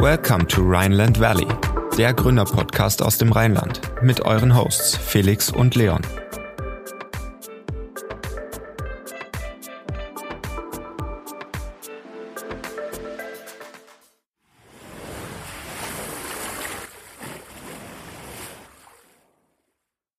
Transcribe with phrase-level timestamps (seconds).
[0.00, 1.48] Welcome to Rhineland Valley,
[1.98, 6.00] der Gründerpodcast aus dem Rheinland mit euren Hosts Felix und Leon.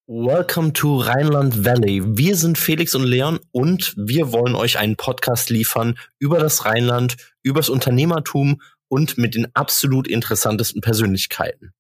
[0.08, 2.02] Welcome to Rheinland Valley.
[2.06, 7.16] Wir sind Felix und Leon und wir wollen euch einen Podcast liefern über das Rheinland,
[7.44, 11.74] über das Unternehmertum und mit den absolut interessantesten Persönlichkeiten.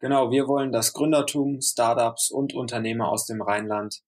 [0.00, 4.00] Genau, wir wollen das Gründertum, Startups und Unternehmer aus dem Rheinland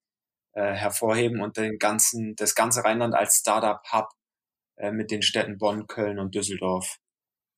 [0.53, 4.09] äh, hervorheben und den ganzen, das ganze Rheinland als Startup-Hub
[4.77, 6.99] äh, mit den Städten Bonn, Köln und Düsseldorf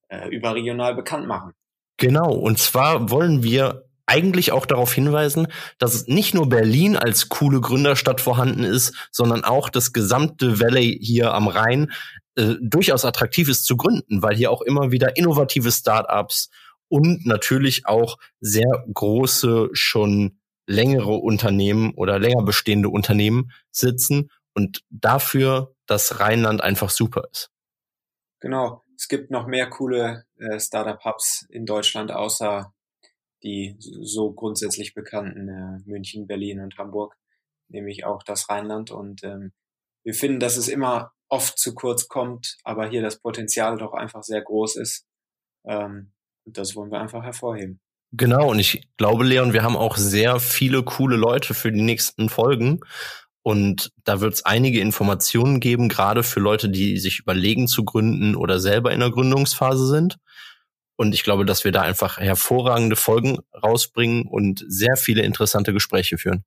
[0.09, 1.53] äh, überregional bekannt machen.
[1.99, 7.61] Genau, und zwar wollen wir eigentlich auch darauf hinweisen, dass nicht nur Berlin als coole
[7.61, 11.91] Gründerstadt vorhanden ist, sondern auch das gesamte Valley hier am Rhein
[12.37, 16.51] äh, durchaus attraktiv ist zu gründen, weil hier auch immer wieder innovative Startups
[16.89, 25.75] und natürlich auch sehr große, schon längere Unternehmen oder länger bestehende Unternehmen sitzen und dafür
[25.87, 27.51] das Rheinland einfach super ist.
[28.41, 28.83] Genau.
[28.97, 32.73] Es gibt noch mehr coole äh, Startup-Hubs in Deutschland, außer
[33.43, 37.17] die so grundsätzlich bekannten äh, München, Berlin und Hamburg,
[37.69, 38.91] nämlich auch das Rheinland.
[38.91, 39.53] Und ähm,
[40.03, 44.23] wir finden, dass es immer oft zu kurz kommt, aber hier das Potenzial doch einfach
[44.23, 45.07] sehr groß ist.
[45.65, 46.13] Ähm,
[46.45, 47.81] und das wollen wir einfach hervorheben.
[48.13, 52.29] Genau, und ich glaube, Leon, wir haben auch sehr viele coole Leute für die nächsten
[52.29, 52.81] Folgen.
[53.43, 58.35] Und da wird es einige Informationen geben, gerade für Leute, die sich überlegen zu gründen
[58.35, 60.17] oder selber in der Gründungsphase sind.
[60.97, 66.17] Und ich glaube, dass wir da einfach hervorragende Folgen rausbringen und sehr viele interessante Gespräche
[66.17, 66.45] führen.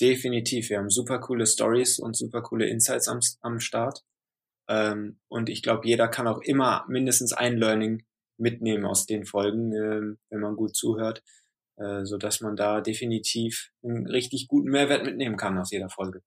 [0.00, 0.70] Definitiv.
[0.70, 4.04] Wir haben super coole Stories und super coole Insights am, am Start.
[4.68, 8.04] Ähm, und ich glaube, jeder kann auch immer mindestens ein Learning
[8.36, 11.22] mitnehmen aus den Folgen, äh, wenn man gut zuhört,
[11.76, 16.22] äh, so dass man da definitiv einen richtig guten Mehrwert mitnehmen kann aus jeder Folge.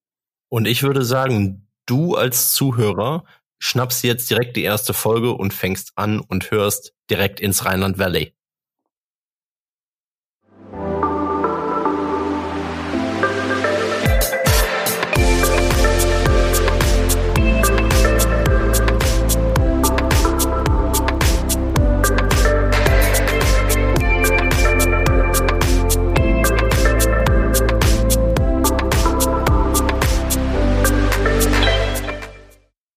[0.50, 3.26] Und ich würde sagen, du als Zuhörer
[3.60, 8.34] schnappst jetzt direkt die erste Folge und fängst an und hörst direkt ins Rheinland Valley.